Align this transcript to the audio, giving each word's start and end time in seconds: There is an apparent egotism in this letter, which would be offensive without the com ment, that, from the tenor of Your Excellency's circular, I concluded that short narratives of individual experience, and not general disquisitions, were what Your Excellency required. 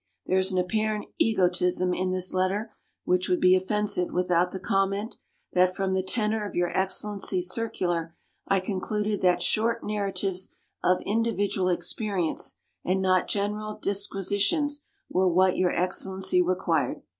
There 0.25 0.39
is 0.39 0.51
an 0.51 0.57
apparent 0.57 1.05
egotism 1.19 1.93
in 1.93 2.09
this 2.09 2.33
letter, 2.33 2.73
which 3.05 3.29
would 3.29 3.39
be 3.39 3.55
offensive 3.55 4.09
without 4.11 4.51
the 4.51 4.59
com 4.59 4.89
ment, 4.89 5.13
that, 5.53 5.75
from 5.75 5.93
the 5.93 6.01
tenor 6.01 6.43
of 6.43 6.55
Your 6.55 6.75
Excellency's 6.75 7.51
circular, 7.51 8.15
I 8.47 8.61
concluded 8.61 9.21
that 9.21 9.43
short 9.43 9.83
narratives 9.85 10.55
of 10.83 11.03
individual 11.05 11.69
experience, 11.69 12.57
and 12.83 12.99
not 12.99 13.27
general 13.27 13.77
disquisitions, 13.79 14.81
were 15.07 15.27
what 15.29 15.55
Your 15.55 15.69
Excellency 15.71 16.41
required. 16.41 17.03